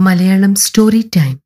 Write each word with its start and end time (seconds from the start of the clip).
Malayalam 0.00 0.54
story 0.54 1.10
time 1.16 1.40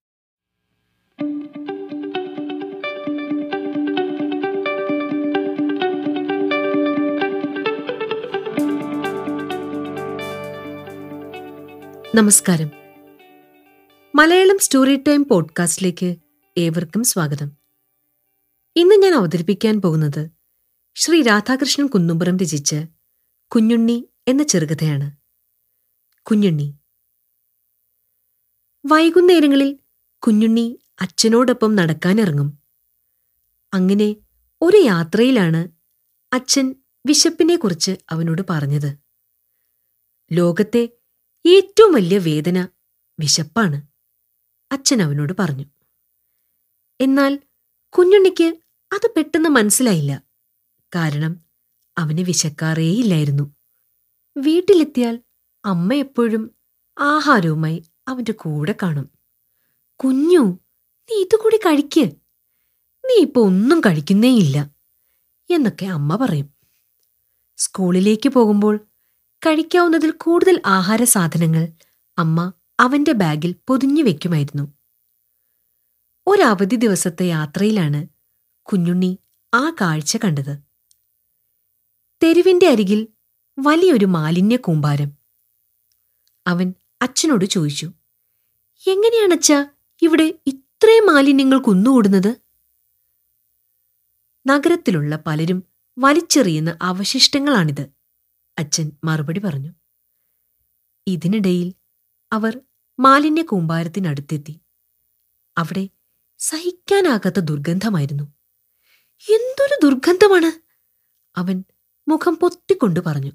നമസ്കാരം. 12.14 12.70
Malayalam 14.14 14.58
story 14.58 14.96
time 14.96 15.24
പോഡ്കാസ്റ്റിലേക്ക് 15.24 16.16
ഏവർക്കും 16.58 17.04
സ്വാഗതം. 17.04 17.52
ഇന്ന് 18.76 18.94
ഞാൻ 18.94 19.14
അവതരിപ്പിക്കാൻ 19.14 19.80
പോകുന്നത് 19.80 20.28
ശ്രീ 20.94 21.22
രാധാകൃഷ്ണൻ 21.22 21.86
കുന്നുംപുറം 21.86 22.36
രചിച്ച 22.36 22.76
കുഞ്ഞുണ്ണി 23.46 24.08
എന്ന 24.28 24.42
ചെറുകഥയാണ്. 24.42 25.10
കുഞ്ഞുണ്ണി 26.22 26.74
വൈകുന്നേരങ്ങളിൽ 28.84 29.78
കുഞ്ഞുണ്ണി 30.18 30.80
അച്ഛനോടൊപ്പം 31.00 31.76
നടക്കാനിറങ്ങും. 31.76 32.58
അങ്ങനെ 33.74 34.16
ഒരു 34.62 34.76
യാത്രയിലാണ് 34.76 35.68
അച്ഛൻ 36.32 36.74
വിശപ്പിനെക്കുറിച്ച് 37.06 37.96
അവനോട് 38.10 38.42
പറഞ്ഞത്. 38.50 38.98
ലോകത്തെ 40.32 40.88
ഏറ്റവും 41.46 41.92
വലിയ 41.92 42.18
വേദന 42.18 42.68
വിശപ്പാണ് 43.20 43.82
അച്ഛൻ 44.72 45.02
അവനോട് 45.02 45.32
പറഞ്ഞു. 45.38 45.64
എന്നാൽ 47.00 47.40
കുഞ്ഞുണ്ണിക്ക് 47.88 48.56
അത് 48.92 49.10
പെട്ടെന്ന് 49.16 49.48
മനസ്സിലായില്ല. 49.48 50.22
കാരണം 50.94 51.44
അവന് 51.98 52.20
വിശക്കാറേയില്ലായിരുന്നു. 52.20 53.54
വീട്ടിലെത്തിയാൽ 54.36 55.22
അമ്മ 55.64 55.94
എപ്പോഴും 55.94 56.50
ആഹാരവുമായി 56.98 57.89
അവന്റെ 58.10 58.32
കൂടെ 58.32 58.74
കാണും. 58.82 59.10
കുഞ്ഞു 59.96 60.58
നീ 61.10 61.22
ഇതുകൂടി 61.22 61.56
കഴിക്ക്. 61.56 62.12
നീ 63.04 63.20
ഇപ്പൊ 63.20 63.42
ഒന്നും 63.42 63.80
കഴിക്കുന്നേയില്ല 63.80 64.70
എന്നൊക്കെ 65.50 65.86
അമ്മ 65.86 66.16
പറയും. 66.16 66.54
സ്കൂളിലേക്ക് 67.56 68.28
പോകുമ്പോൾ 68.28 68.86
കഴിക്കാവുന്നതിൽ 69.46 70.10
കൂടുതൽ 70.10 70.62
ആഹാര 70.66 71.04
സാധനങ്ങൾ 71.04 71.68
അമ്മ 72.18 72.52
അവന്റെ 72.80 73.12
ബാഗിൽ 73.12 73.54
പൊതിഞ്ഞു 73.68 74.02
വെക്കുമായിരുന്നു. 74.02 74.74
ഒരവധി 76.26 76.76
ദിവസത്തെ 76.76 77.24
യാത്രയിലാണ് 77.24 78.06
കുഞ്ഞുണ്ണി 78.62 79.18
ആ 79.54 79.70
കാഴ്ച 79.80 80.16
കണ്ടത്. 80.16 80.58
തെരുവിന്റെ 82.22 82.68
അരികിൽ 82.68 83.08
വലിയൊരു 83.58 84.04
മാലിന്യ 84.04 84.56
കൂമ്പാരം. 84.56 85.12
അവൻ 86.46 86.74
അച്ഛനോട് 87.02 87.44
ചോദിച്ചു 87.44 87.92
എങ്ങനെയാണച്ഛാ 88.86 89.66
ഇവിടെ 90.02 90.38
ഇത്രയും 90.46 91.06
മാലിന്യങ്ങൾ 91.06 91.58
കുന്നുകൂടുന്നത്? 91.58 92.36
നഗരത്തിലുള്ള 94.46 95.22
പലരും 95.26 95.64
വലിച്ചെറിയുന്ന 95.98 96.78
അവശിഷ്ടങ്ങളാണിത് 96.82 97.86
അച്ഛൻ 98.58 98.92
മറുപടി 99.04 99.40
പറഞ്ഞു. 99.40 99.72
ഇതിനിടയിൽ 101.06 101.74
അവർ 102.32 102.60
മാലിന്യ 103.00 103.42
കൂമ്പാരത്തിനടുത്തെത്തി. 103.42 104.60
അവിടെ 105.58 105.88
സഹിക്കാനാകാത്ത 106.38 107.40
ദുർഗന്ധമായിരുന്നു. 107.40 108.24
എന്തൊരു 109.30 109.80
ദുർഗന്ധമാണ്? 109.82 110.60
അവൻ 111.36 111.64
മുഖം 112.08 112.36
പൊത്തിക്കൊണ്ടു 112.36 113.00
പറഞ്ഞു. 113.00 113.32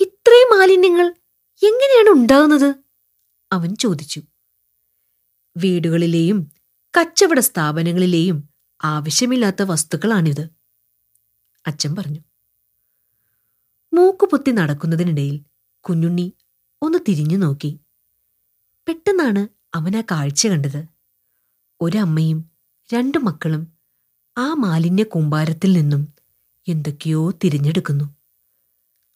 ഇത്രയും 0.00 0.58
മാലിന്യങ്ങൾ 0.58 1.06
എങ്ങനെയാണ് 1.62 2.08
ഉണ്ടാകുന്നത്? 2.08 2.87
അവൻ 3.52 3.76
ചോദിച്ചു. 3.76 4.22
വീടുകളിലെയും 5.56 6.52
കച്ചവട 7.00 7.38
സ്ഥാപനങ്ങളിലെയും 7.38 8.48
ആവശ്യമില്ലാത്ത 8.84 9.62
വസ്തുക്കളാണിത്. 9.62 10.50
അച്ഛൻ 11.66 11.94
പറഞ്ഞു. 11.94 12.20
മൂക്കുപൊത്തി 13.94 14.50
നടക്കുന്നതിനിടയിൽ 14.50 15.44
കുഞ്ഞുണ്ണി 15.80 16.32
ഒന്ന് 16.82 16.98
തിരിഞ്ഞു 17.08 17.36
നോക്കി. 17.36 17.80
പെട്ടെന്നാണ് 18.88 19.48
അവൻ 19.74 19.96
ആ 19.96 20.00
കാഴ്ച 20.00 20.46
കണ്ടത്. 20.46 20.84
ഒരമ്മയും 21.80 22.50
രണ്ടു 22.94 23.18
മക്കളും 23.18 23.78
ആ 24.38 24.54
മാലിന്യ 24.54 25.02
കൂമ്പാരത്തിൽ 25.02 25.72
നിന്നും 25.72 26.14
എന്തൊക്കെയോ 26.68 27.30
തിരഞ്ഞെടുക്കുന്നു. 27.30 28.04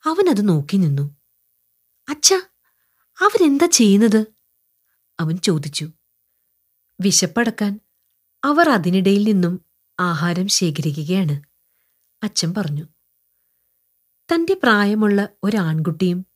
അവനത് 0.04 0.48
നോക്കി 0.48 0.76
നിന്നു. 0.76 1.16
അച്ഛാ 2.08 2.40
അവരെന്താ 3.22 3.66
ചെയ്യുന്നത്? 3.66 4.26
അവൻ 5.20 5.36
ചോദിച്ചു. 5.36 5.90
വിശപ്പടക്കാൻ 7.00 7.80
അവർ 8.44 8.68
അതിനിടയിൽ 8.68 9.24
നിന്നും 9.24 9.64
ആഹാരം 10.00 10.48
ശേഖരിക്കുകയാണ്. 10.48 11.40
അച്ഛൻ 12.22 12.54
പറഞ്ഞു. 12.56 12.84
തന്റെ 14.34 14.60
പ്രായമുള്ള 14.62 15.28
ഒരാൺകുട്ടിയും 15.42 16.26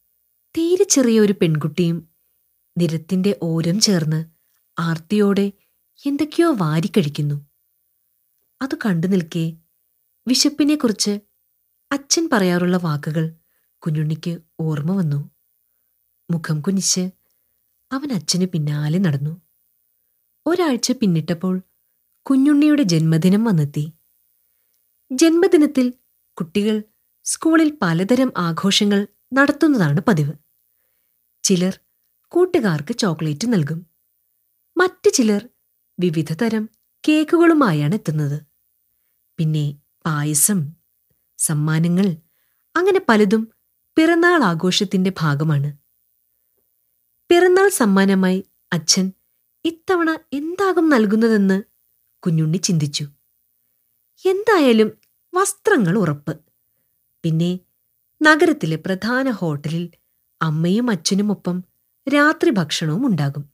തീരെ 0.58 0.84
ചെറിയ 0.84 1.20
ഒരു 1.20 1.32
പെൺകുട്ടിയും 1.32 2.08
നിരത്തിന്റെ 2.78 3.38
ഓരം 3.42 3.80
ചേർന്ന് 3.80 4.24
ആർത്തിയോടെ 4.78 5.52
എന്തൊക്കെയോ 6.06 6.54
വാരിക്കഴിക്കുന്നു 6.54 7.46
അത് 8.62 8.74
കണ്ടു 8.86 9.06
നിൽക്കെ 9.06 9.52
വിശപ്പിനെക്കുറിച്ച് 10.28 11.20
അച്ഛൻ 11.92 12.28
പറയാറുള്ള 12.32 12.76
വാക്കുകൾ 12.76 13.34
കുഞ്ഞുണ്ണിക്ക് 13.78 14.38
ഓർമ്മ 14.60 14.96
വന്നു. 14.96 15.35
മുഖം 16.30 16.60
കുനിച്ച് 16.60 17.10
അവൻ 17.92 18.12
അച്ഛന് 18.12 18.46
പിന്നാലെ 18.46 18.98
നടന്നു. 18.98 19.42
ഒരാഴ്ച 20.46 20.92
പിന്നിട്ടപ്പോൾ 20.92 21.62
കുഞ്ഞുണ്ണിയുടെ 22.26 22.82
ജന്മദിനം 22.82 23.44
വന്നെത്തി. 23.44 23.92
ജന്മദിനത്തിൽ 25.12 25.92
കുട്ടികൾ 26.36 26.82
സ്കൂളിൽ 27.24 27.78
പലതരം 27.82 28.32
ആഘോഷങ്ങൾ 28.36 29.06
നടത്തുന്നതാണ് 29.32 30.00
പതിവ്. 30.00 30.34
ചിലർ 31.44 31.80
കൂട്ടുകാർക്ക് 32.28 32.92
ചോക്ലേറ്റ് 32.92 33.52
നൽകും. 33.52 33.86
മറ്റു 34.76 35.08
ചിലർ 35.08 35.48
വിവിധ 35.98 36.32
തരം 36.32 36.68
കേക്കുകളുമായാണ് 37.08 37.94
എത്തുന്നത്. 37.94 38.42
പിന്നെ 39.38 39.78
പായസം 40.06 40.72
സമ്മാനങ്ങൾ 41.38 42.06
അങ്ങനെ 42.76 43.00
പലതും 43.08 43.42
പിറന്നാൾ 43.96 44.44
ആഘോഷത്തിന്റെ 44.44 45.12
ഭാഗമാണ്. 45.20 45.85
പിറന്നാൾ 47.30 47.68
സമ്മാനമായി 47.68 48.44
അച്ഛൻ 48.72 49.12
ഇത്തവണ 49.64 50.18
എന്താകും 50.32 50.88
നൽകുന്നതെന്ന് 50.88 51.62
കുഞ്ഞുണ്ണി 52.22 52.56
ചിന്തിച്ചു. 52.56 53.04
എന്തായാലും 54.24 54.92
വസ്ത്രങ്ങൾ 55.34 55.98
ഉറപ്പ്. 55.98 56.34
പിന്നെ 57.24 57.60
നഗരത്തിലെ 58.22 58.76
പ്രധാന 58.76 59.30
ഹോട്ടലിൽ 59.30 59.90
അമ്മയും 60.42 60.90
അച്ഛനുമൊപ്പം 60.90 61.64
രാത്രി 62.08 62.50
ഭക്ഷണവും 62.50 63.06
ഉണ്ടാകും. 63.06 63.44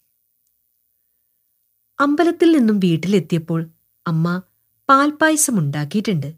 അമ്പലത്തിൽ 2.01 2.53
നിന്നും 2.53 2.79
വീട്ടിലെത്തിയപ്പോൾ 2.79 3.67
അമ്മ 4.07 4.43
പാൽപ്പായസം 4.89 5.59
ഉണ്ടാക്കിയിട്ടുണ്ട്. 5.59 6.31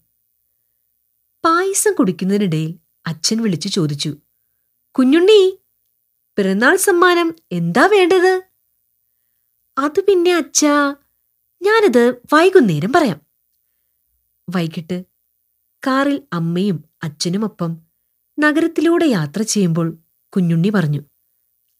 പായസം 1.44 1.92
കുടിക്കുന്നതിനിടയിൽ 1.92 2.78
അച്ഛൻ 3.06 3.42
വിളിച്ചു 3.42 3.68
ചോദിച്ചു 3.68 4.10
കുഞ്ഞുണ്ണി 4.94 5.40
പിറന്നാൾ 6.38 6.76
സമ്മാനം 6.76 7.34
എന്താ 7.52 7.86
വേണ്ടത്? 7.86 8.42
അത് 9.78 10.00
പിന്നെ 10.00 10.36
അച്ഛാ 10.36 10.94
ഞാനത് 11.62 12.10
വൈകുന്നേരം 12.32 12.92
പറയാം. 12.92 13.20
വൈകിട്ട് 14.54 15.04
കാറിൽ 15.86 16.26
അമ്മയും 16.32 16.84
അച്ഛനുമൊപ്പം 17.02 17.76
നഗരത്തിലൂടെ 18.38 19.06
യാത്ര 19.06 19.42
ചെയ്യുമ്പോൾ 19.42 19.98
കുഞ്ഞുണ്ണി 20.32 20.70
പറഞ്ഞു 20.70 21.02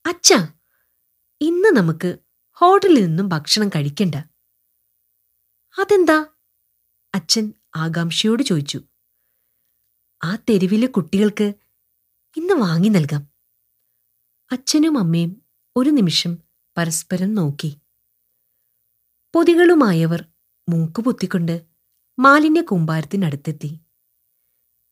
അച്ഛാ 0.06 0.48
ഇന്ന് 1.40 1.76
നമുക്ക് 1.76 2.18
ഹോട്ടലിൽ 2.52 3.06
നിന്നും 3.06 3.28
ഭക്ഷണം 3.28 3.68
കഴിക്കണ്ട. 3.68 4.14
അതെന്താ? 5.78 6.26
അച്ഛൻ 7.14 7.52
ആകാംക്ഷയോട് 7.76 8.42
ചോദിച്ചു 8.42 8.80
ആ 10.24 10.36
തെരുവിലെ 10.36 10.86
കുട്ടികൾക്ക് 10.86 11.54
ഇന്ന് 12.36 12.54
വാങ്ങി 12.54 12.88
നൽകാം. 12.88 13.33
അച്ഛനും 14.54 14.98
അമ്മയും 14.98 15.42
ഒരു 15.76 15.90
നിമിഷം 15.90 16.38
പരസ്പരം 16.78 17.34
നോക്കി. 17.34 17.76
പൊതികളുമായവർ 19.34 20.26
മൂക്കുപൊത്തിക്കൊണ്ട് 20.68 21.66
മാലിന്യ 22.18 22.62
കൂമ്പാരത്തിനടുത്തെത്തി. 22.62 23.80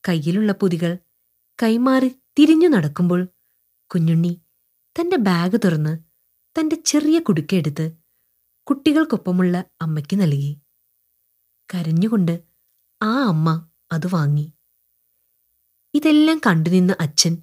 കയ്യിലുള്ള 0.08 0.52
പൊതികൾ 0.52 0.98
കൈമാറി 1.62 2.08
തിരിഞ്ഞു 2.08 2.68
നടക്കുമ്പോൾ 2.68 3.28
കുഞ്ഞുണ്ണി 3.94 4.40
തന്റെ 5.00 5.16
ബാഗ് 5.16 5.56
തുറന്ന് 5.64 5.98
തന്റെ 6.60 6.76
ചെറിയ 6.76 7.18
കുടുക്കെടുത്ത് 7.18 7.96
കുട്ടികൾക്കൊപ്പമുള്ള 8.66 9.64
അമ്മയ്ക്ക് 9.82 10.20
നൽകി. 10.20 10.60
കരഞ്ഞുകൊണ്ട് 11.74 12.44
ആ 13.02 13.22
അമ്മ 13.22 13.68
അത് 13.92 14.06
വാങ്ങി. 14.06 14.52
ഇതെല്ലാം 15.94 16.40
കണ്ടുനിന്ന 16.46 16.96
അച്ഛൻ 17.00 17.42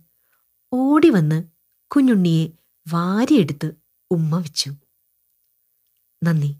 ഓടിവന്ന് 0.73 1.58
കുഞ്ഞുണ്ണിയെ 1.95 2.47
വാരിയെടുത്ത് 2.93 3.71
ഉമ്മ 4.11 4.37
വെച്ചു. 4.37 4.69
നന്ദി. 6.23 6.55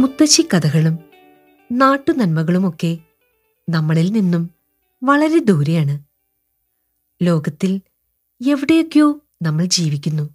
മുത്തശ്ശി 0.00 0.42
കഥകളും 0.42 0.98
നാട്ടുനന്മകളുമൊക്കെ 1.72 2.98
നമ്മളിൽ 3.68 4.12
നിന്നും 4.12 4.50
വളരെ 5.02 5.38
ദൂരെയാണ്. 5.38 6.04
ലോകത്തിൽ 7.22 7.80
എവിടെയൊക്കെയോ 8.48 9.20
നമ്മൾ 9.42 9.64
ജീവിക്കുന്നു. 9.64 10.30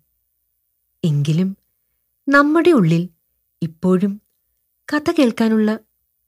എങ്കിലും 1.04 1.62
നമ്മുടെ 2.30 2.70
ഉള്ളിൽ 2.70 3.10
ഇപ്പോഴും 3.62 4.22
കഥ 4.94 5.12
കേൾക്കാനുള്ള 5.12 5.80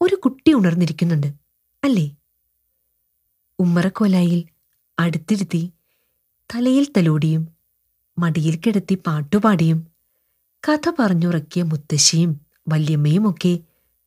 ഒരു 0.02 0.16
കുട്ടി 0.16 0.54
ഉണർന്നിരിക്കുന്നുണ്ട് 0.54 1.28
അല്ലേ? 1.84 2.16
ഉമ്മറക്കോലായിൽ 3.60 4.46
അടുത്തിരുത്തി 5.00 5.72
തലയിൽ 6.56 6.88
തലോടിയും 6.98 7.48
മടിയിൽ 8.18 8.56
കിടത്തി 8.56 8.96
പാട്ടുപാടിയും 9.08 9.88
കഥ 10.70 10.92
പറഞ്ഞുറക്കിയ 11.00 11.64
മുത്തശ്ശിയും 11.64 12.42
വല്യമ്മയും 12.68 13.30
ഒക്കെ 13.30 13.60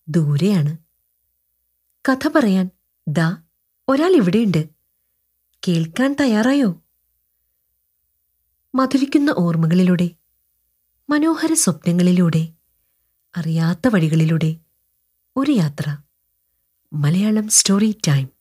ദൂരെയാണ്. 0.09 0.77
കഥ 2.09 2.29
പറയാൻ 2.29 2.71
ദാ 3.09 3.43
ഒരാൾ 3.89 4.13
ഇവിടെയുണ്ട്. 4.13 4.69
കേൾക്കാൻ 5.69 6.17
തയ്യാറായോ? 6.21 6.83
മധുരിക്കുന്ന 8.75 9.35
ഓർമ്മകളിലൂടെ 9.39 10.11
മനോഹര 11.11 11.53
സ്വപ്നങ്ങളിലൂടെ 11.53 12.49
അറിയാത്ത 13.37 13.89
വഴികളിലൂടെ 13.89 14.57
ഒരു 15.37 15.53
യാത്ര. 15.53 15.99
Malayalam 16.93 17.49
story 17.49 18.01
time. 18.09 18.38